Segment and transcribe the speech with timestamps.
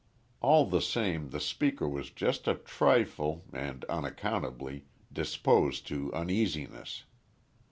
[0.41, 7.03] All the same the speaker was just a trifle and unaccountably disposed to uneasiness.